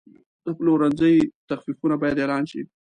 [0.45, 1.13] د پلورنځي
[1.49, 2.61] تخفیفونه باید اعلان شي.